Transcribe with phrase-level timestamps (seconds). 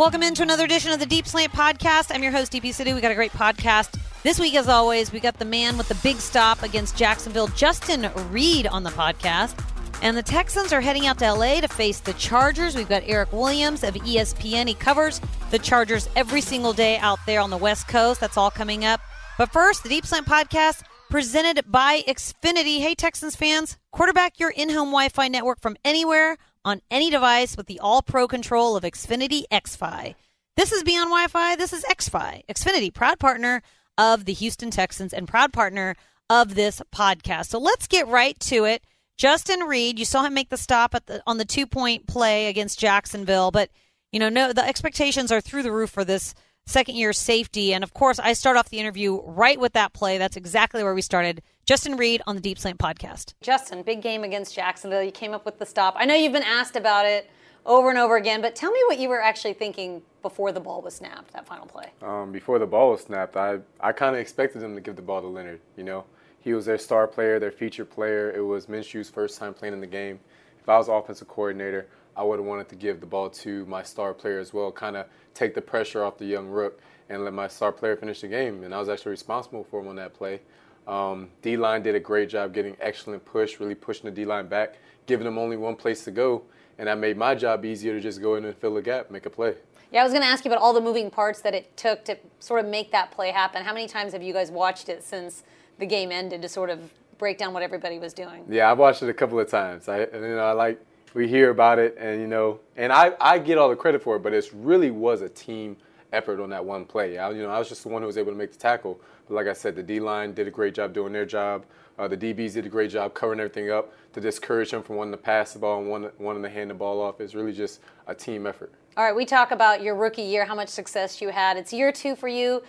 [0.00, 2.10] Welcome into another edition of the Deep Slant Podcast.
[2.10, 2.94] I'm your host, Deepi Sidhu.
[2.94, 4.00] We got a great podcast.
[4.22, 8.10] This week, as always, we got the man with the big stop against Jacksonville, Justin
[8.30, 9.62] Reid, on the podcast.
[10.00, 12.74] And the Texans are heading out to LA to face the Chargers.
[12.74, 14.68] We've got Eric Williams of ESPN.
[14.68, 15.20] He covers
[15.50, 18.22] the Chargers every single day out there on the West Coast.
[18.22, 19.02] That's all coming up.
[19.36, 22.78] But first, the Deep Slant Podcast presented by Xfinity.
[22.78, 27.56] Hey, Texans fans, quarterback your in home Wi Fi network from anywhere on any device
[27.56, 30.14] with the all pro control of Xfinity XFi.
[30.56, 31.56] This is Beyond Wi Fi.
[31.56, 32.42] This is XFi.
[32.46, 33.62] Xfinity, proud partner
[33.96, 35.96] of the Houston Texans and proud partner
[36.28, 37.46] of this podcast.
[37.46, 38.82] So let's get right to it.
[39.18, 42.78] Justin Reid, you saw him make the stop the, on the two point play against
[42.78, 43.70] Jacksonville, but
[44.12, 46.34] you know, no, the expectations are through the roof for this
[46.70, 47.74] second year safety.
[47.74, 50.18] And of course, I start off the interview right with that play.
[50.18, 51.42] That's exactly where we started.
[51.66, 53.34] Justin Reid on the Deep Slant podcast.
[53.42, 55.02] Justin, big game against Jacksonville.
[55.02, 55.94] You came up with the stop.
[55.96, 57.30] I know you've been asked about it
[57.66, 60.80] over and over again, but tell me what you were actually thinking before the ball
[60.82, 61.90] was snapped, that final play.
[62.02, 65.02] Um, before the ball was snapped, I, I kind of expected them to give the
[65.02, 65.60] ball to Leonard.
[65.76, 66.04] You know,
[66.40, 68.32] he was their star player, their featured player.
[68.32, 70.20] It was Minshew's first time playing in the game.
[70.60, 71.86] If I was offensive coordinator,
[72.20, 74.94] I would have wanted to give the ball to my star player as well, kind
[74.94, 78.28] of take the pressure off the young rook and let my star player finish the
[78.28, 78.62] game.
[78.62, 80.42] And I was actually responsible for him on that play.
[80.86, 84.48] Um, D line did a great job getting excellent push, really pushing the D line
[84.48, 84.76] back,
[85.06, 86.42] giving them only one place to go.
[86.76, 89.24] And that made my job easier to just go in and fill a gap, make
[89.24, 89.54] a play.
[89.90, 92.04] Yeah, I was going to ask you about all the moving parts that it took
[92.04, 93.64] to sort of make that play happen.
[93.64, 95.42] How many times have you guys watched it since
[95.78, 98.44] the game ended to sort of break down what everybody was doing?
[98.46, 99.88] Yeah, I've watched it a couple of times.
[99.88, 103.12] I, and, you know, I like we hear about it, and you know, and I,
[103.20, 105.76] I get all the credit for it, but it really was a team
[106.12, 107.18] effort on that one play.
[107.18, 109.00] I, you know, I was just the one who was able to make the tackle.
[109.28, 111.64] But like I said, the D line did a great job doing their job.
[111.98, 115.12] Uh, the DBs did a great job covering everything up to discourage them from wanting
[115.12, 117.20] to pass the ball and wanting, wanting to hand the ball off.
[117.20, 118.72] It's really just a team effort.
[118.96, 121.56] All right, we talk about your rookie year, how much success you had.
[121.56, 122.62] It's year two for you.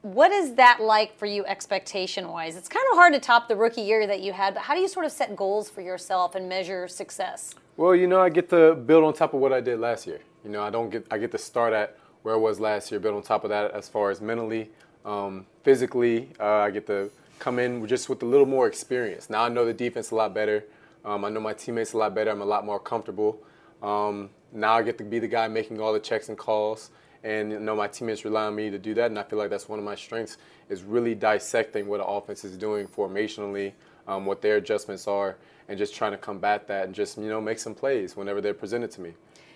[0.00, 2.56] What is that like for you, expectation wise?
[2.56, 4.80] It's kind of hard to top the rookie year that you had, but how do
[4.80, 7.54] you sort of set goals for yourself and measure success?
[7.74, 10.20] Well, you know, I get to build on top of what I did last year.
[10.44, 13.00] You know, I don't get I get to start at where I was last year,
[13.00, 14.70] build on top of that as far as mentally,
[15.06, 16.28] um, physically.
[16.38, 19.30] Uh, I get to come in just with a little more experience.
[19.30, 20.64] Now I know the defense a lot better.
[21.02, 22.30] Um, I know my teammates a lot better.
[22.30, 23.42] I'm a lot more comfortable.
[23.82, 26.90] Um, now I get to be the guy making all the checks and calls,
[27.24, 29.06] and you know my teammates rely on me to do that.
[29.06, 30.36] And I feel like that's one of my strengths
[30.68, 33.72] is really dissecting what the offense is doing formationally,
[34.06, 35.36] um, what their adjustments are,
[35.68, 38.54] and just trying to combat that and just you know make some plays whenever they're
[38.54, 39.12] presented to me.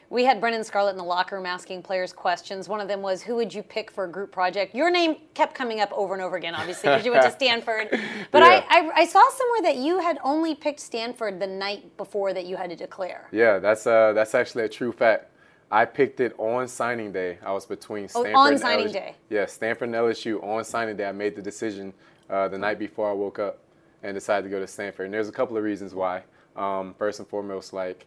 [0.09, 2.69] We had Brendan Scarlett in the locker room asking players questions.
[2.69, 5.53] One of them was, "Who would you pick for a group project?" Your name kept
[5.55, 7.89] coming up over and over again, obviously, because you went to Stanford.
[8.31, 8.65] But Yeah.
[8.71, 12.47] I, I, I saw somewhere that you had only picked Stanford the night before that
[12.47, 13.27] you had to declare.
[13.33, 15.33] Yeah, that's uh, that's actually a true fact.
[15.73, 17.39] I picked it on signing day.
[17.45, 18.93] I was between Stanford Oh, Stanford on and signing LSU.
[18.93, 19.15] day.
[19.29, 21.07] Yeah, Stanford and LSU on signing day.
[21.09, 21.93] I made the decision
[22.31, 23.59] uh, the night before I woke up
[24.03, 25.07] and decided to go to Stanford.
[25.07, 26.23] And there's a couple of reasons why.
[26.55, 28.07] Um, first and foremost, like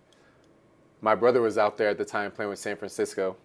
[1.01, 3.38] my brother was out there at the time playing with San Francisco.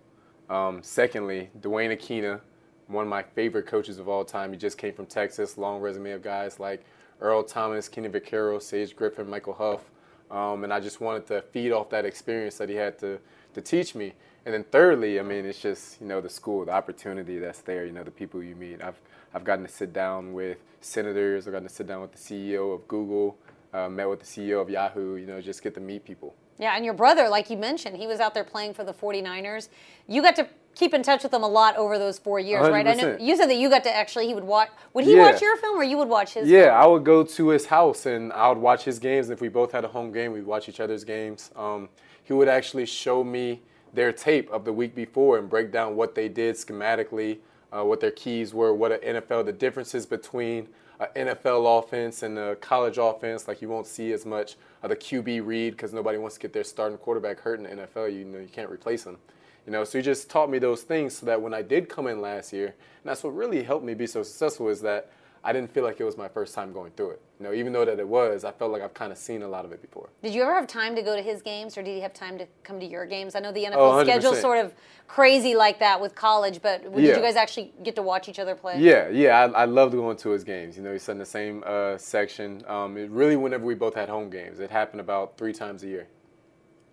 [0.48, 2.40] Um, secondly, Duane Akina,
[2.88, 4.52] one of my favorite coaches of all time.
[4.52, 6.84] He just came from Texas, long resume of guys like
[7.20, 9.90] Earl Thomas, Kenny Vaccaro, Sage Griffin, Michael Huff.
[10.30, 13.18] Um, and I just wanted to feed off that experience that he had to,
[13.54, 14.14] to teach me.
[14.46, 17.86] And then thirdly, I mean, it's just, you know, the school, the opportunity that's there,
[17.86, 18.82] you know, the people you meet.
[18.82, 19.00] I've,
[19.34, 22.74] I've gotten to sit down with senators, I've gotten to sit down with the CEO
[22.74, 23.38] of Google,
[23.72, 26.34] uh, met with the CEO of Yahoo, you know, just get to meet people.
[26.58, 29.70] Yeah, and your brother, like you mentioned, he was out there playing for the 49ers.
[30.06, 32.86] You got to keep in touch with him a lot over those four years, right?
[32.86, 34.68] I know you said that you got to actually he would watch.
[34.92, 35.30] Would he Yeah.
[35.30, 36.48] watch your film or you would watch his?
[36.48, 36.74] Yeah, film?
[36.76, 39.30] I would go to his house and I would watch his games.
[39.30, 41.50] If we both had a home game, we'd watch each other's games.
[41.56, 41.88] Um,
[42.22, 43.62] he would actually show me
[43.94, 47.38] their tape of the week before and break down what they did schematically,
[47.72, 50.68] uh, what their keys were, what an NFL, the differences between
[51.00, 53.48] an NFL offense and a college offense.
[53.48, 56.52] Like you won't see as much of the QB read because nobody wants to get
[56.52, 58.14] their starting quarterback hurt in the NFL.
[58.14, 59.18] You know, you can't replace him.
[59.66, 62.06] You know, so he just taught me those things so that when I did come
[62.06, 62.74] in last year, and
[63.04, 65.10] that's what really helped me be so successful is that
[65.46, 67.20] I didn't feel like it was my first time going through it.
[67.38, 69.48] You know, even though that it was, I felt like I've kind of seen a
[69.48, 70.08] lot of it before.
[70.22, 72.38] Did you ever have time to go to his games, or did he have time
[72.38, 73.34] to come to your games?
[73.34, 74.04] I know the NFL Oh, 100%.
[74.04, 74.74] schedule's sort of
[75.06, 77.16] crazy like that with college, but did Yeah.
[77.16, 78.78] you guys actually get to watch each other play?
[78.80, 80.78] Yeah, yeah, I, I loved going to his games.
[80.78, 82.64] You know, he sat in the same uh, section.
[82.66, 85.88] Um, it really, whenever we both had home games, it happened about three times a
[85.88, 86.06] year.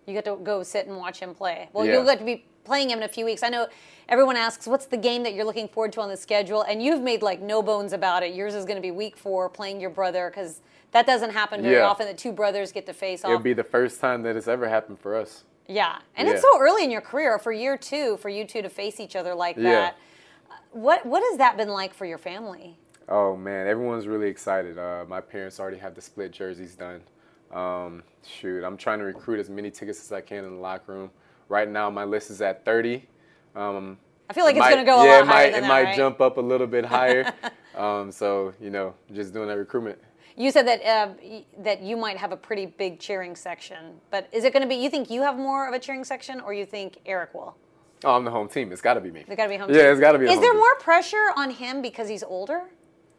[0.06, 1.70] You got to go sit and watch him play.
[1.72, 1.92] Well, Yeah.
[1.94, 3.42] you'll get to be playing him in a few weeks.
[3.42, 3.66] I know
[4.08, 6.62] everyone asks, what's the game that you're looking forward to on the schedule?
[6.62, 8.34] And you've made like no bones about it.
[8.34, 10.60] Yours is going to be week four, playing your brother, because
[10.92, 11.86] that doesn't happen very Yeah.
[11.86, 13.30] often that two brothers get to face off.
[13.30, 15.44] It'll be the first time that it's ever happened for us.
[15.66, 16.34] Yeah, and Yeah.
[16.34, 19.16] it's so early in your career for year two for you two to face each
[19.16, 19.70] other like Yeah.
[19.70, 19.96] that.
[20.72, 22.78] What what has that been like for your family?
[23.08, 24.78] Oh man, everyone's really excited.
[24.78, 27.02] Uh, my parents already have the split jerseys done.
[27.52, 30.92] Um, shoot, I'm trying to recruit as many tickets as I can in the locker
[30.92, 31.10] room.
[31.52, 33.04] Right now, my list is at 30.
[33.54, 33.98] Um,
[34.30, 35.82] I feel like it it's going to go a yeah, it might, it that, might
[35.82, 35.96] right?
[35.96, 37.30] jump up a little bit higher.
[37.76, 39.98] um, so you know, just doing that recruitment.
[40.34, 41.12] You said that uh,
[41.58, 44.76] that you might have a pretty big cheering section, but is it going to be?
[44.76, 47.54] You think you have more of a cheering section, or you think Eric will?
[48.02, 48.72] Oh, I'm the home team.
[48.72, 49.26] It's got to be me.
[49.28, 49.68] They got to be home.
[49.68, 49.90] Yeah, team.
[49.90, 50.30] it's got to be.
[50.30, 50.58] Is there team.
[50.58, 52.62] more pressure on him because he's older?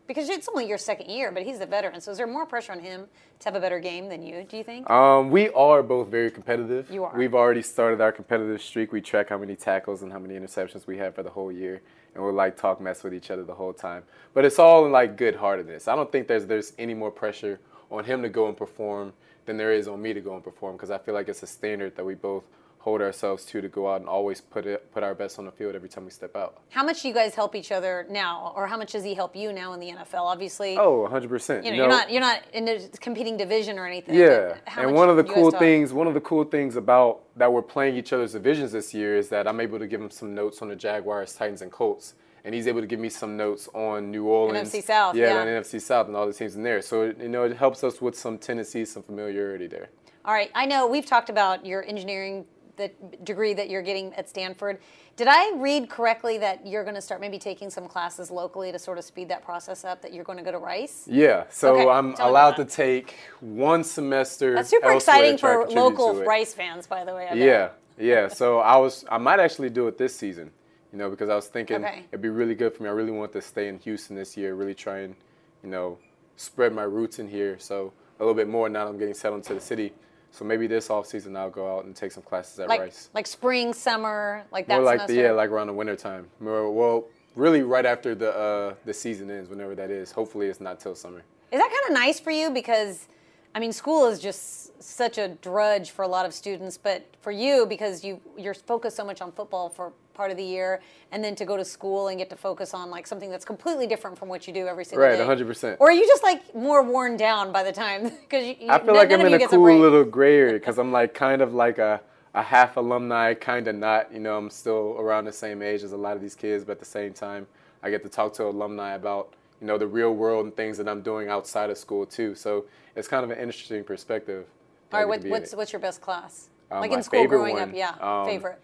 [0.08, 2.02] Because it's only your second year, but he's the veteran.
[2.02, 3.08] So is there more pressure on him
[3.40, 4.46] to have a better game than you?
[4.50, 4.90] Do you think?
[4.90, 6.92] Um, we are both very competitive.
[6.92, 7.18] You are.
[7.18, 8.92] We've already started our competitive streak.
[8.92, 11.82] We track how many tackles and how many interceptions we have for the whole year,
[12.16, 14.04] and we'll like talk mess with each other the whole time.
[14.34, 15.88] But it's all in like good heartedness.
[15.88, 19.14] I don't think there's there's any more pressure on him to go and perform
[19.46, 21.48] than there is on me to go and perform because I feel like it's a
[21.48, 22.44] standard that we both
[22.84, 25.52] hold ourselves to to go out and always put it put our best on the
[25.52, 26.58] field every time we step out.
[26.70, 29.38] how much do you guys help each other now, or how much does he help
[29.38, 30.26] you now in the NFL?
[30.34, 31.64] Obviously, Oh, 100%.
[31.64, 34.16] you know, you're not you're not in a competing division or anything.
[34.16, 37.62] Yeah, and one of the cool things, one of the cool things about that we're
[37.62, 40.62] playing each other's divisions this year is that I'm able to give him some notes
[40.62, 44.12] on the Jaguars, Titans, and Colts, and he's able to give me some notes on
[44.12, 45.42] New Orleans, NFC South, yeah, yeah.
[45.42, 46.82] and NFC South, and all the teams in there.
[46.82, 49.88] So you know, it helps us with some tendencies, some familiarity there.
[50.26, 52.46] All right, I know we've talked about your engineering
[52.76, 52.92] the
[53.24, 54.80] degree that you're getting at Stanford.
[55.16, 58.80] Did I read correctly that you're going to start maybe taking some classes locally to
[58.80, 60.02] sort of speed that process up?
[60.02, 61.04] That you're going to go to Rice?
[61.08, 64.56] Yeah, so Okay, I'm allowed to take one semester.
[64.56, 66.24] That's super exciting to try to for local.
[66.24, 67.28] Rice fans, by the way.
[67.28, 67.38] I bet.
[67.38, 68.28] Yeah, yeah.
[68.28, 70.50] So I was, I might actually do it this season,
[70.92, 72.06] you know, because I was thinking Okay.
[72.12, 72.90] it'd be really good for me.
[72.90, 75.16] I really want to stay in Houston this year, really try and,
[75.64, 76.00] you know,
[76.38, 77.58] spread my roots in here.
[77.60, 79.94] So a little bit more now that I'm getting settled into the city.
[80.34, 83.12] So maybe this off season I'll go out and take some classes at Like Rice.
[83.14, 86.28] like spring, summer, like that More like the, yeah, like around the winter time.
[86.40, 90.12] More, well, really right after the uh, the season ends, whenever that is.
[90.12, 91.22] Hopefully it's not till summer.
[91.52, 92.50] Is that kind of nice for you?
[92.50, 93.08] Because,
[93.54, 97.32] I mean, school is just such a drudge for a lot of students, but for
[97.32, 100.82] you, because you you're focused so much on football for part of the year,
[101.12, 103.88] and then to go to school and get to focus on like something that's completely
[103.88, 105.20] different from what you do every single day.
[105.20, 105.78] Right, 100%.
[105.80, 108.12] Or are you just like more worn down by the time?
[108.24, 109.80] Because you, I feel none- like I'm in a cool break.
[109.80, 112.02] little gray area because I'm like kind of like a,
[112.34, 114.12] a half alumni, kind of not.
[114.14, 116.74] You know, I'm still around the same age as a lot of these kids, but
[116.74, 117.46] at the same time,
[117.84, 120.88] I get to talk to alumni about you know the real world and things that
[120.88, 122.36] I'm doing outside of school too.
[122.36, 122.66] So
[122.96, 124.46] it's kind of an interesting perspective.
[124.92, 126.50] All right, what, what's what's your best class?
[126.72, 128.60] Uh, like in school growing up, yeah, um, favorite.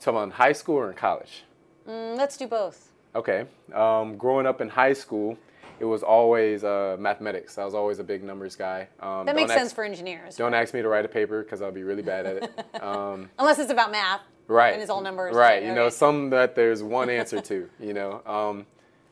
[0.00, 1.44] Talking about in high school or in college?
[1.88, 2.88] Mm, let's do both.
[3.14, 3.44] Okay.
[3.74, 5.36] Um, growing up in high school,
[5.78, 7.58] it was always uh, mathematics.
[7.58, 8.88] I was always a big numbers guy.
[9.00, 10.36] Um, That makes ask- sense for engineers.
[10.36, 12.64] Don't ask me to write a paper because I'll be really bad at it.
[12.82, 14.22] Um, Unless it's about math.
[14.48, 15.34] right And it's all numbers.
[15.36, 15.94] right you know Okay.
[15.96, 18.64] some that there's one answer to you know um,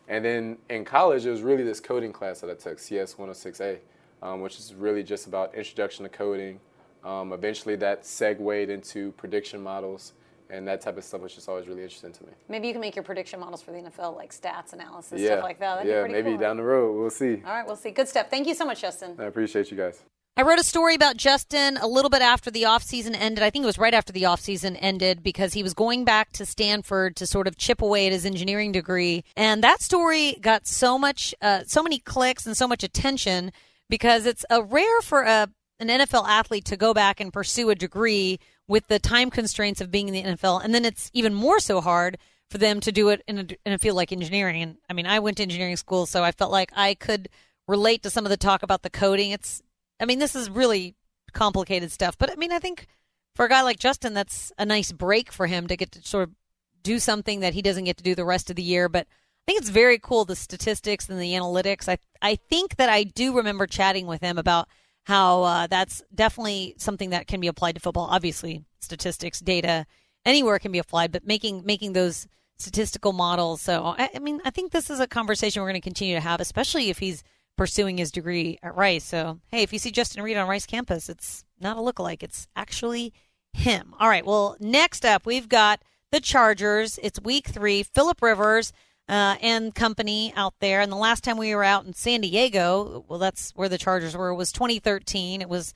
[0.08, 3.78] and then in college it was really this coding class that i took cs 106a
[4.22, 6.58] um, which is really just about introduction to coding
[7.04, 10.12] um, eventually that segued into prediction models
[10.50, 12.80] and that type of stuff was just always really interesting to me Maybe you can
[12.80, 15.76] make your prediction models for the NFL, like stats analysis, yeah stuff like that.
[15.76, 16.38] That'd yeah be maybe cool.
[16.38, 17.90] down the road we'll see All right, we'll see.
[17.90, 18.28] Good stuff.
[18.30, 19.16] Thank you so much, Justin.
[19.18, 20.02] i appreciate you guys
[20.38, 23.42] I wrote a story about Justin a little bit after the offseason ended.
[23.42, 26.46] I think it was right after the offseason ended because he was going back to
[26.46, 29.24] Stanford to sort of chip away at his engineering degree.
[29.36, 33.50] And that story got so much, uh, so many clicks and so much attention
[33.90, 35.48] because it's a rare for a,
[35.80, 39.90] an NFL athlete to go back and pursue a degree with the time constraints of
[39.90, 40.62] being in the NFL.
[40.62, 42.18] And then it's even more so hard
[42.50, 44.62] for them to do it in a, in a field like engineering.
[44.62, 47.28] And I mean, I went to engineering school, so I felt like I could
[47.66, 49.30] relate to some of the talk about the coding.
[49.30, 49.62] It's
[50.00, 50.94] I mean, this is really
[51.32, 52.86] complicated stuff, but I mean, I think
[53.34, 56.28] for a guy like Justin, that's a nice break for him to get to sort
[56.28, 56.34] of
[56.82, 58.88] do something that he doesn't get to do the rest of the year.
[58.88, 61.88] But I think it's very cool the statistics and the analytics.
[61.88, 64.68] I I think that I do remember chatting with him about
[65.08, 68.08] how uh, that's definitely something that can be applied to football.
[68.10, 69.86] Obviously, statistics, data,
[70.26, 73.62] anywhere can be applied, but making making those statistical models.
[73.62, 76.20] So I, I mean, I think this is a conversation we're going to continue to
[76.20, 77.24] have, especially if he's
[77.56, 79.02] pursuing his degree at Rice.
[79.02, 82.46] So, hey, if you see Justin Reid on Rice campus, it's not a lookalike, it's
[82.54, 83.14] actually
[83.54, 83.94] him.
[83.98, 85.80] All right, well, next up, we've got
[86.12, 86.98] the Chargers.
[87.02, 87.82] It's week three.
[87.82, 88.74] Philip Rivers
[89.08, 90.80] uh, and company out there.
[90.80, 94.16] And the last time we were out in San Diego, well, that's where the Chargers
[94.16, 95.40] were, was 2013.
[95.40, 95.72] It was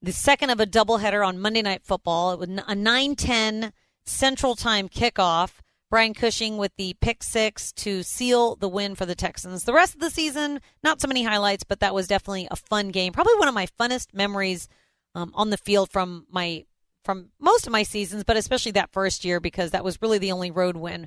[0.00, 2.32] the second of a doubleheader on Monday Night Football.
[2.32, 3.72] It was a 9 10
[4.04, 5.60] Central Time kickoff.
[5.88, 9.64] Brian Cushing with the pick six to seal the win for the Texans.
[9.64, 12.88] The rest of the season, not so many highlights, but that was definitely a fun
[12.88, 13.12] game.
[13.12, 14.68] Probably one of my funnest memories
[15.14, 16.66] um, on the field from my
[17.04, 20.32] from most of my seasons, but especially that first year because that was really the
[20.32, 21.06] only road win.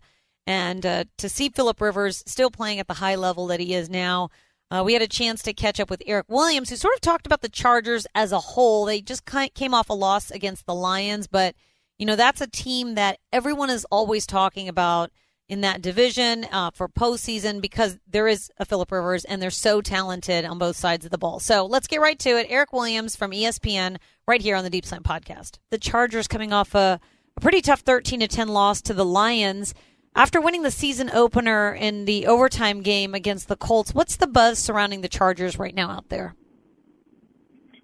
[0.49, 3.87] And uh, to see Philip Rivers still playing at the high level that he is
[3.87, 4.31] now,
[4.71, 7.27] uh, we had a chance to catch up with Eric Williams, who sort of talked
[7.27, 8.85] about the Chargers as a whole.
[8.85, 11.53] They just came off a loss against the Lions, but
[11.99, 15.11] you know that's a team that everyone is always talking about
[15.47, 19.81] in that division uh, for postseason because there is a Philip Rivers and they're so
[19.81, 21.39] talented on both sides of the ball.
[21.39, 22.47] So let's get right to it.
[22.49, 25.59] Eric Williams from ESPN, right here on the Deep Slant Podcast.
[25.69, 26.99] The Chargers coming off a,
[27.37, 29.75] a pretty tough 13 to 10 loss to the Lions.
[30.15, 34.59] After winning the season opener in the overtime game against the Colts, what's the buzz
[34.59, 36.35] surrounding the Chargers right now out there?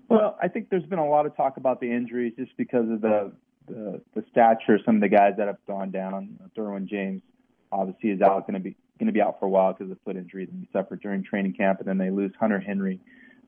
[0.09, 3.01] Well, I think there's been a lot of talk about the injuries just because of
[3.01, 3.31] the
[3.67, 6.37] the, the stature of some of the guys that have gone down.
[6.55, 7.23] Derwin James
[7.71, 9.97] obviously is out, going to be going to be out for a while because of
[10.05, 12.99] foot injury that he suffered during training camp, and then they lose Hunter Henry,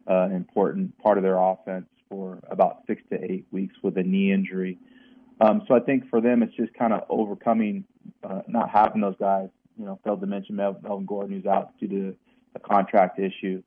[0.09, 4.03] uh, an important part of their offense for about six to eight weeks with a
[4.03, 4.77] knee injury.
[5.39, 7.83] Um, so I think for them, it's just kind of overcoming
[8.23, 9.49] uh, not having those guys.
[9.77, 12.15] You know, failed to mention Mel- Melvin Gordon, who's out due to
[12.55, 13.61] a contract issue.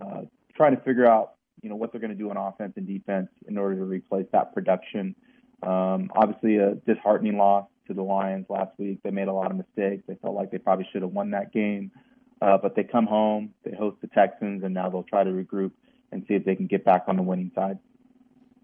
[0.00, 0.22] Uh,
[0.54, 3.28] trying to figure out, you know, what they're going to do on offense and defense
[3.48, 5.14] in order to replace that production.
[5.62, 9.00] Um, obviously, a disheartening loss to the Lions last week.
[9.02, 10.04] They made a lot of mistakes.
[10.06, 11.90] They felt like they probably should have won that game.
[12.42, 15.70] Uh, but they come home, they host the Texans, and now they'll try to regroup
[16.12, 17.78] and see if they can get back on the winning side.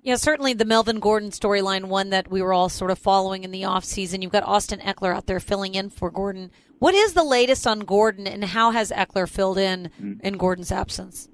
[0.02, 3.52] Yeah, certainly the Melvin Gordon storyline, one that we were all sort of following in
[3.52, 4.20] the offseason.
[4.20, 6.50] You've got Austin Ekeler out there filling in for Gordon.
[6.80, 10.26] What is the latest on Gordon, and how has Ekeler filled in mm-hmm.
[10.26, 11.28] in Gordon's absence?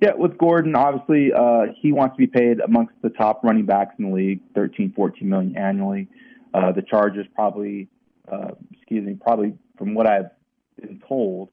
[0.00, 3.96] Yeah, with Gordon, obviously, uh, he wants to be paid amongst the top running backs
[3.98, 6.08] in the league, 13, 14 million annually.
[6.54, 7.88] Uh, the Chargers probably,
[8.30, 10.30] uh, excuse me, probably from what I've
[10.80, 11.50] been told,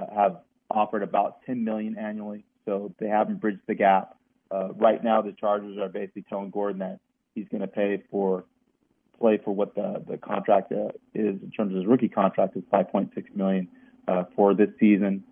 [0.00, 0.36] uh, have
[0.70, 2.44] offered about 10 million annually.
[2.64, 4.16] So they haven't bridged the gap.
[4.50, 7.00] Uh, right now, the Chargers are basically telling Gordon that
[7.34, 8.44] he's going to pay for
[9.18, 12.64] play for what the the contract uh, is in terms of his rookie contract is
[12.72, 13.68] 5.6 million
[14.08, 15.22] uh, for this season.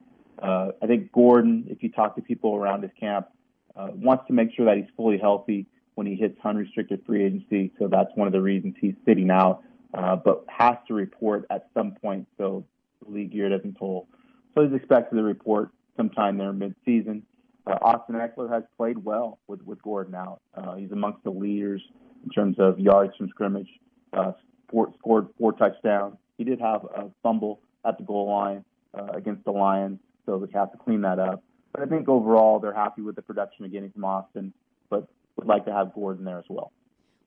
[0.40, 3.28] Uh, I think Gordon, if you talk to people around his camp,
[3.74, 7.72] uh, wants to make sure that he's fully healthy when he hits unrestricted free agency.
[7.78, 11.68] So that's one of the reasons he's sitting out, uh, but has to report at
[11.74, 12.64] some point so
[13.04, 14.06] the league year doesn't toll.
[14.54, 17.24] So he's expected to report sometime there mid-season.
[17.68, 20.40] Uh, Austin Ekeler has played well with, with Gordon out.
[20.54, 21.82] Uh, he's amongst the leaders
[22.24, 23.68] in terms of yards from scrimmage,
[24.12, 24.32] uh,
[24.68, 26.16] scored four touchdowns.
[26.38, 30.58] He did have a fumble at the goal line uh, against the Lions, so they
[30.58, 31.42] have to clean that up.
[31.72, 34.52] But I think overall they're happy with the production of getting from Austin,
[34.88, 35.06] but
[35.36, 36.72] would like to have Gordon there as well.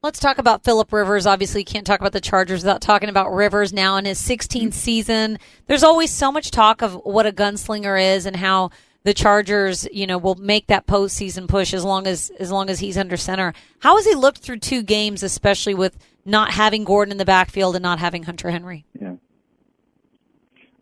[0.03, 1.27] Let's talk about Philip Rivers.
[1.27, 4.61] Obviously, you can't talk about the Chargers without talking about Rivers now in his 16th
[4.61, 4.69] mm-hmm.
[4.71, 5.37] season.
[5.67, 8.71] There's always so much talk of what a gunslinger is and how
[9.03, 12.79] the Chargers, you know, will make that postseason push as long as as long as
[12.79, 13.53] he's under center.
[13.79, 17.75] How has he looked through two games, especially with not having Gordon in the backfield
[17.75, 18.85] and not having Hunter Henry?
[18.99, 19.15] Yeah.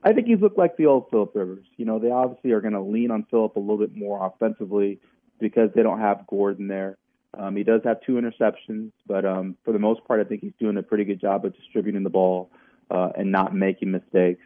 [0.03, 1.65] I think he's looked like the old Philip Rivers.
[1.77, 4.99] You know, they obviously are going to lean on Philip a little bit more offensively
[5.39, 6.97] because they don't have Gordon there.
[7.37, 10.53] Um, he does have two interceptions, but um, for the most part, I think he's
[10.59, 12.49] doing a pretty good job of distributing the ball
[12.89, 14.41] uh, and not making mistakes.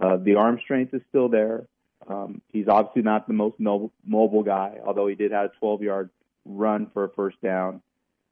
[0.00, 1.64] Uh, the arm strength is still there.
[2.06, 5.82] Um, he's obviously not the most mobile, mobile guy, although he did have a 12
[5.82, 6.10] yard
[6.44, 7.82] run for a first down.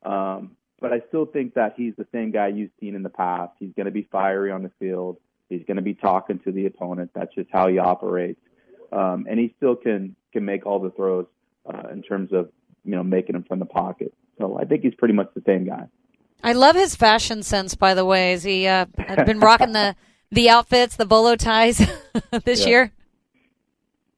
[0.02, 3.52] Um, but I still think that he's the same guy you've seen in the past.
[3.58, 5.18] He's going to be fiery on the field.
[5.48, 7.10] He's going to be talking to the opponent.
[7.14, 8.40] That's just how he operates.
[8.92, 11.26] Um, and he still can can make all the throws
[11.66, 12.50] uh, in terms of
[12.84, 14.14] you know making them from the pocket.
[14.38, 15.86] So I think he's pretty much the same guy.
[16.42, 18.30] I love his fashion sense, by the way.
[18.30, 18.86] Has he uh,
[19.26, 19.96] been rocking the
[20.30, 21.78] the outfits, the bolo ties
[22.44, 22.68] this yeah.
[22.68, 22.92] year?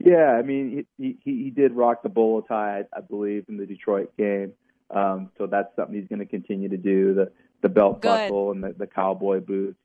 [0.02, 3.58] Yeah, I mean, he, he he did rock the bolo tie, I, I believe, in
[3.58, 4.52] the Detroit game.
[4.90, 7.14] Um, so that's something he's going to continue to do.
[7.14, 7.30] The
[7.62, 8.08] the belt Good.
[8.08, 9.78] buckle and the, the cowboy boots.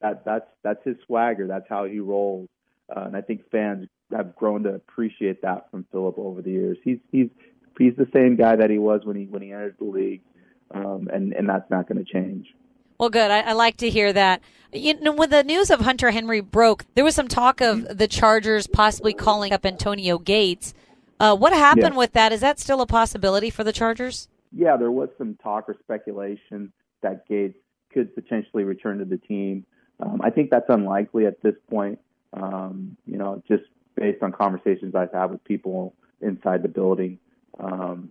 [0.00, 1.48] That that's that's his swagger.
[1.48, 2.48] That's how he rolls.
[2.94, 6.78] Uh, and I think fans have grown to appreciate that from Philip over the years.
[6.84, 7.28] He's he's
[7.78, 10.22] he's the same guy that he was when he when he entered the league,
[10.72, 12.46] um, and and that's not going to change.
[12.98, 13.30] Well, good.
[13.30, 14.40] I, I, like to hear that.
[14.72, 18.08] You know, when the news of Hunter Henry broke, there was some talk of the
[18.08, 20.74] Chargers possibly calling up Antonio Gates.
[21.20, 21.98] Uh, what happened yeah.
[21.98, 22.32] with that?
[22.32, 24.28] Is that still a possibility for the Chargers?
[24.52, 27.56] Yeah, there was some talk or speculation that Gates
[27.92, 29.64] could potentially return to the team.
[30.00, 31.98] Um, I think that's unlikely at this point.
[32.32, 33.64] Um, you know, just
[33.94, 37.18] based on conversations I've had with people inside the building.
[37.58, 38.10] Um,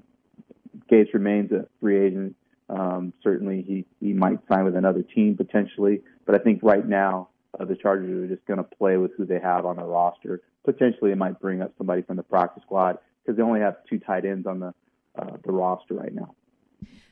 [0.90, 2.36] Gates remains a free agent.
[2.70, 7.30] Um, certainly, he, he might sign with another team potentially, but I think right now
[7.58, 10.42] uh, the Chargers are just going to play with who they have on the roster.
[10.66, 14.00] Potentially, it might bring up somebody from the practice squad because they only have two
[14.00, 14.74] tight ends on the
[15.18, 16.36] uh, the roster right now.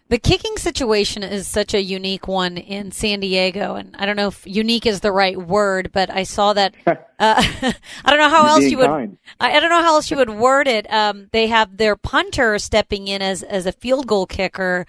[0.08, 4.28] The kicking situation is such a unique one in San Diego, and I don't know
[4.28, 6.76] if unique is the right word, but I saw that.
[7.18, 7.42] Uh,
[8.04, 8.88] I don't know how else you would.
[8.88, 9.18] kind.
[9.40, 10.86] I don't know how else you would word it.
[10.92, 14.86] Um, they have their punter stepping in as as a field goal kicker.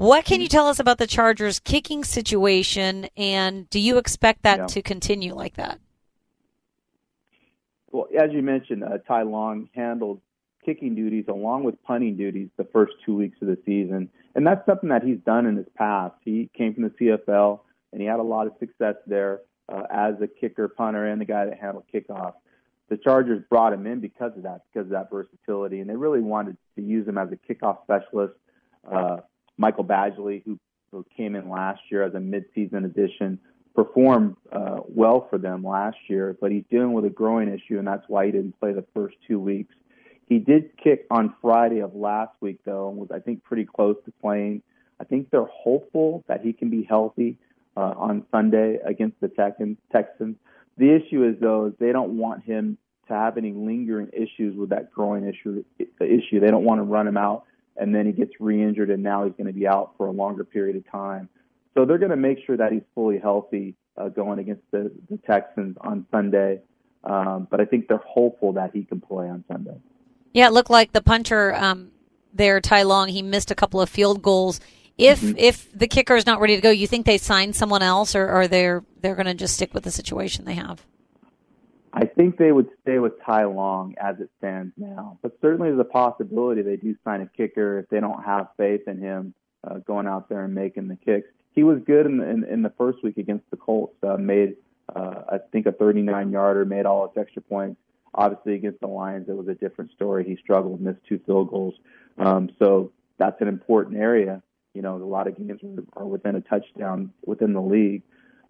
[0.00, 4.58] What can you tell us about the Chargers' kicking situation, and do you expect that
[4.58, 4.66] Yeah.
[4.68, 5.78] to continue like that?
[7.92, 10.22] Well, as you mentioned, uh, Ty Long handled
[10.64, 14.64] kicking duties along with punting duties the first two weeks of the season, and that's
[14.64, 16.14] something that he's done in his past.
[16.24, 17.60] He came from the CFL,
[17.92, 21.26] and he had a lot of success there uh, as a kicker, punter, and the
[21.26, 22.32] guy that handled kickoff.
[22.88, 26.22] The Chargers brought him in because of that, because of that versatility, and they really
[26.22, 28.32] wanted to use him as a kickoff specialist.
[28.90, 29.18] Uh,
[29.60, 30.58] Michael Badgley, who,
[30.90, 33.38] who came in last year as a midseason addition,
[33.74, 37.86] performed uh, well for them last year, but he's dealing with a groin issue, and
[37.86, 39.74] that's why he didn't play the first two weeks.
[40.26, 43.96] He did kick on Friday of last week, though, and was, I think, pretty close
[44.06, 44.62] to playing.
[44.98, 47.36] I think they're hopeful that he can be healthy
[47.76, 50.36] uh, on Sunday against the Texans.
[50.78, 54.70] The issue is, though, is they don't want him to have any lingering issues with
[54.70, 55.64] that groin issue.
[56.00, 56.40] Issue.
[56.40, 57.44] They don't want to run him out,
[57.80, 60.44] and then he gets re-injured, and now he's going to be out for a longer
[60.44, 61.28] period of time.
[61.74, 65.16] So they're going to make sure that he's fully healthy uh, going against the, the
[65.18, 66.60] Texans on Sunday.
[67.04, 69.78] Um, but I think they're hopeful that he can play on Sunday.
[70.34, 71.90] Yeah, it looked like the punter um,
[72.34, 74.60] there, Ty Long, he missed a couple of field goals.
[74.98, 78.14] If if the kicker is not ready to go, you think they sign someone else,
[78.14, 80.84] or, or they're they're going to just stick with the situation they have?
[81.92, 85.80] I think they would stay with Ty Long as it stands now, but certainly there's
[85.80, 89.78] a possibility they do sign a kicker if they don't have faith in him uh,
[89.78, 91.26] going out there and making the kicks.
[91.52, 93.96] He was good in the, in, in the first week against the Colts.
[94.02, 94.56] Uh, made
[94.94, 97.80] uh, I think a 39 yarder, made all its extra points.
[98.14, 100.24] Obviously against the Lions, it was a different story.
[100.24, 101.74] He struggled, missed two field goals.
[102.18, 104.42] Um, so that's an important area.
[104.74, 108.02] You know, a lot of games are, are within a touchdown within the league.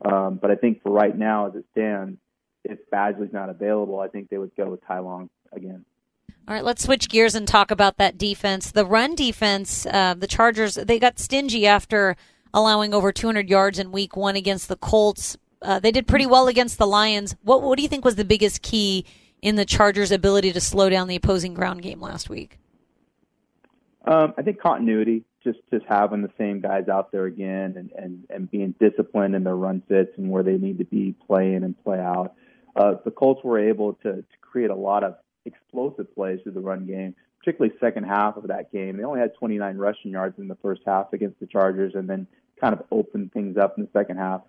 [0.02, 2.18] Um, but I think for right now, as it stands,
[2.64, 5.84] if Badgley's not available, I think they would go with Ty Long again.
[6.48, 8.72] All right, let's switch gears and talk about that defense.
[8.72, 12.16] The run defense, uh, the Chargers, they got stingy after
[12.52, 15.36] allowing over 200 yards in Week One against the Colts.
[15.62, 17.36] Uh, they did pretty well against the Lions.
[17.42, 19.04] What what do you think was the biggest key
[19.42, 22.58] in the Chargers' ability to slow down the opposing ground game last week?
[24.06, 28.24] Um, I think continuity, just just having the same guys out there again, and and
[28.30, 31.80] and being disciplined in their run fits and where they need to be playing and
[31.84, 32.34] play out.
[32.76, 36.60] Uh, the Colts were able to, to create a lot of explosive plays through the
[36.60, 38.96] run game, particularly second half of that game.
[38.96, 42.26] They only had 29 rushing yards in the first half against the Chargers, and then
[42.60, 44.42] kind of opened things up in the second half.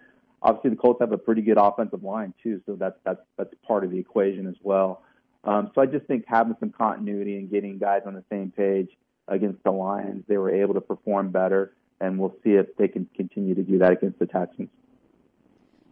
[0.43, 3.83] Obviously, the Colts have a pretty good offensive line too, so that's that's that's part
[3.83, 5.03] of the equation as well.
[5.43, 8.89] Um, so I just think having some continuity and getting guys on the same page
[9.27, 13.07] against the Lions, they were able to perform better, and we'll see if they can
[13.15, 14.69] continue to do that against the Texans.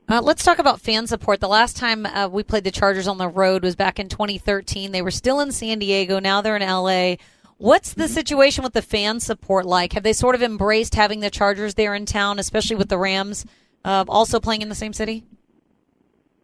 [0.09, 1.39] Uh, let's talk about fan support.
[1.39, 4.91] The last time uh, we played the Chargers on the road was back in 2013.
[4.91, 6.19] They were still in San Diego.
[6.19, 7.17] Now they're in LA.
[7.57, 9.93] What's the situation with the fan support like?
[9.93, 13.45] Have they sort of embraced having the Chargers there in town, especially with the Rams
[13.85, 15.25] uh, also playing in the same city?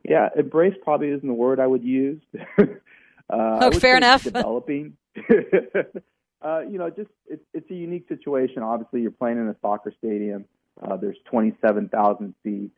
[0.04, 2.21] Yeah, embrace probably isn't the word I would use.
[2.60, 2.65] uh,
[3.30, 4.23] Oh, fair enough.
[4.25, 4.95] Developing.
[6.41, 8.62] uh, you know, just it's it's a unique situation.
[8.62, 10.45] Obviously, you're playing in a soccer stadium.
[10.84, 12.75] Uh, there's 27,000 seats.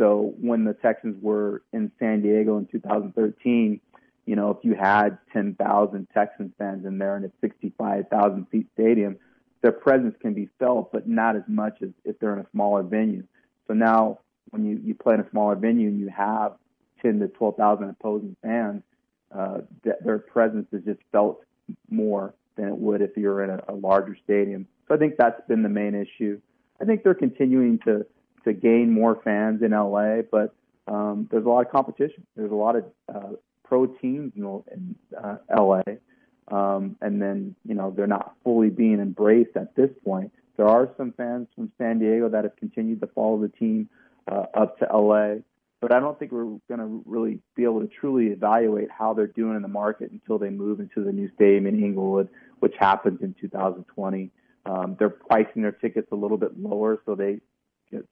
[0.00, 3.80] So when the Texans were in San Diego in 2013,
[4.24, 9.18] you know, if you had 10,000 Texans fans in there in a 65,000 seat stadium,
[9.60, 12.82] their presence can be felt, but not as much as if they're in a smaller
[12.82, 13.24] venue.
[13.68, 16.54] So now, when you, you play in a smaller venue and you have
[17.02, 18.82] 10 to 12,000 opposing fans,
[19.36, 21.42] uh, th- their presence is just felt
[21.90, 24.66] more than it would if you're in a, a larger stadium.
[24.88, 26.40] So I think that's been the main issue.
[26.80, 28.06] I think they're continuing to
[28.44, 30.54] to gain more fans in LA, but
[30.86, 32.26] um, there's a lot of competition.
[32.36, 33.32] There's a lot of uh,
[33.64, 35.82] pro teams in, in uh, LA,
[36.48, 40.32] um, and then you know they're not fully being embraced at this point.
[40.56, 43.88] There are some fans from San Diego that have continued to follow the team
[44.30, 45.36] uh, up to LA,
[45.80, 49.26] but I don't think we're going to really be able to truly evaluate how they're
[49.26, 53.20] doing in the market until they move into the new stadium in Inglewood, which happens
[53.22, 54.30] in 2020.
[54.66, 57.40] Um, they're pricing their tickets a little bit lower so they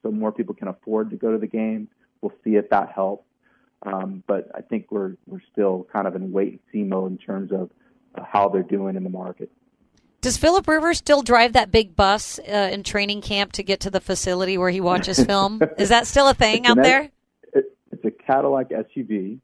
[0.03, 1.89] so more people can afford to go to the games.
[2.21, 3.25] We'll see if that helps.
[3.83, 7.19] Um, but I think we're we're still kind of in wait and see mode in
[7.19, 7.71] terms of
[8.15, 9.51] uh, how they're doing in the market.
[10.21, 13.91] Does Philip Rivers still drive that big bus uh, in training camp to get to
[13.91, 15.61] the facility where he watches film?
[15.79, 17.11] Is that still a thing out there?
[17.53, 19.39] It, it's a Cadillac SUV.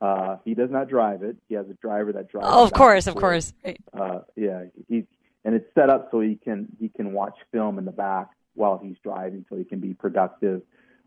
[0.00, 1.36] Uh, he does not drive it.
[1.48, 2.48] He has a driver that drives.
[2.50, 3.52] Oh, of course, of course.
[3.64, 3.80] Right.
[3.92, 5.06] Uh, yeah, he
[5.44, 8.78] and it's set up so he can he can watch film in the back while
[8.82, 10.62] he's driving, so he can be productive.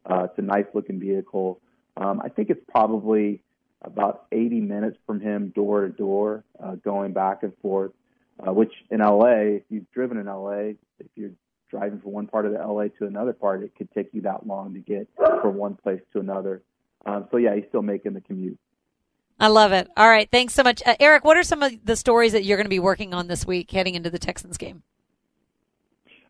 [0.06, 1.60] Uh, it's a nice looking vehicle.
[1.97, 3.41] Um, I think it's probably
[3.82, 7.91] about 80 minutes from him door to door, uh, going back and forth.
[8.39, 11.32] Uh, which in LA, if you've driven in LA, if you're
[11.69, 14.47] driving from one part of the LA to another part, it could take you that
[14.47, 15.08] long to get
[15.41, 16.63] from one place to another.
[17.06, 18.58] Um, so yeah, he's still making the commute.
[19.39, 19.89] I love it.
[19.95, 21.23] All right, thanks so much, uh, Eric.
[21.23, 23.71] What are some of the stories that you're going to be working on this week
[23.71, 24.84] heading into the Texans game?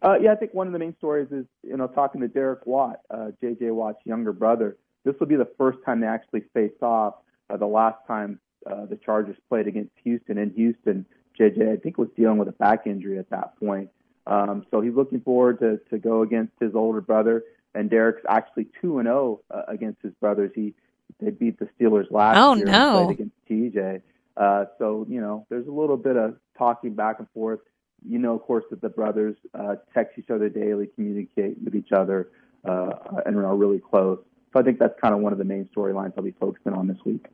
[0.01, 2.65] Uh, yeah, I think one of the main stories is you know talking to Derek
[2.65, 3.71] Watt, uh, J.J.
[3.71, 4.77] Watt's younger brother.
[5.03, 7.15] This will be the first time they actually face off.
[7.49, 11.05] Uh, the last time uh, the Chargers played against Houston in Houston,
[11.37, 11.71] J.J.
[11.71, 13.89] I think was dealing with a back injury at that point.
[14.27, 17.43] Um, so he's looking forward to to go against his older brother.
[17.73, 20.51] And Derek's actually two and zero oh, uh, against his brothers.
[20.55, 20.73] He
[21.19, 23.09] they beat the Steelers last oh, year no.
[23.09, 24.01] against TJ.
[24.35, 27.59] Uh, so you know, there's a little bit of talking back and forth.
[28.07, 31.91] You know, of course, that the brothers uh, text each other daily, communicate with each
[31.91, 32.29] other,
[32.65, 32.89] uh,
[33.25, 34.19] and are really close.
[34.53, 36.87] So I think that's kind of one of the main storylines I'll be focusing on
[36.87, 37.25] this week.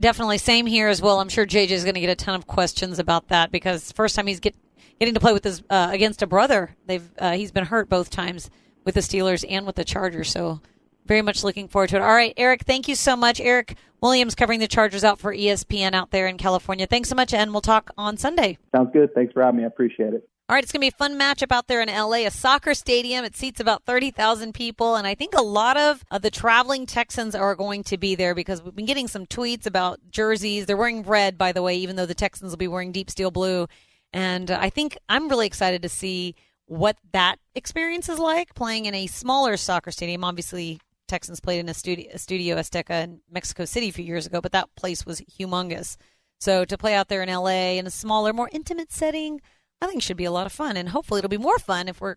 [0.00, 1.20] Definitely, same here as well.
[1.20, 4.14] I'm sure JJ is going to get a ton of questions about that because first
[4.14, 4.54] time he's get,
[5.00, 6.76] getting to play with his uh, against a brother.
[6.86, 8.50] They've uh, he's been hurt both times
[8.84, 10.30] with the Steelers and with the Chargers.
[10.30, 10.60] So
[11.06, 12.02] very much looking forward to it.
[12.02, 13.40] All right, Eric, thank you so much.
[13.40, 16.86] Eric Williams covering the Chargers out for ESPN out there in California.
[16.86, 18.58] Thanks so much, and we'll talk on Sunday.
[18.74, 19.14] Sounds good.
[19.14, 19.64] Thanks for having me.
[19.64, 20.28] I appreciate it.
[20.48, 22.72] All right, it's going to be a fun matchup out there in LA, a soccer
[22.72, 23.24] stadium.
[23.24, 27.34] It seats about 30,000 people, and I think a lot of, of the traveling Texans
[27.34, 30.66] are going to be there because we've been getting some tweets about jerseys.
[30.66, 33.32] They're wearing red, by the way, even though the Texans will be wearing deep steel
[33.32, 33.66] blue.
[34.12, 38.94] And I think I'm really excited to see what that experience is like playing in
[38.94, 40.22] a smaller soccer stadium.
[40.22, 44.40] Obviously, Texans played in a studio, Estadio Azteca in Mexico City a few years ago,
[44.40, 45.96] but that place was humongous.
[46.38, 49.40] So to play out there in LA in a smaller, more intimate setting,
[49.80, 50.76] I think should be a lot of fun.
[50.76, 52.16] And hopefully it'll be more fun if we're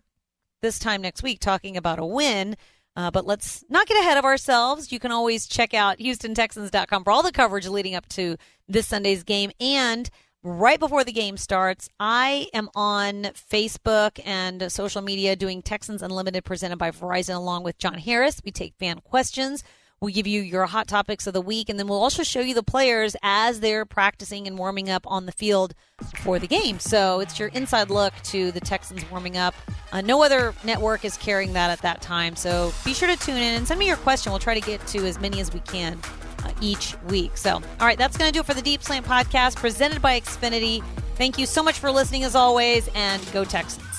[0.62, 2.56] this time next week talking about a win.
[2.96, 4.92] Uh, but let's not get ahead of ourselves.
[4.92, 8.36] You can always check out HoustonTexans.com for all the coverage leading up to
[8.68, 10.10] this Sunday's game and
[10.42, 16.44] right before the game starts, I am on Facebook and social media doing Texans Unlimited
[16.44, 18.40] presented by Verizon along with John Harris.
[18.44, 19.62] We take fan questions.
[20.00, 22.54] We'll give you your hot topics of the week, and then we'll also show you
[22.54, 25.74] the players as they're practicing and warming up on the field
[26.22, 26.78] for the game.
[26.78, 29.54] So it's your inside look to the Texans warming up.
[29.92, 32.34] Uh, no other network is carrying that at that time.
[32.34, 34.32] So be sure to tune in and send me your question.
[34.32, 36.00] We'll try to get to as many as we can
[36.44, 37.36] uh, each week.
[37.36, 40.20] So, all right, that's going to do it for the Deep Slant podcast presented by
[40.20, 40.84] Xfinity.
[41.16, 43.89] Thank you so much for listening as always, and go Texans.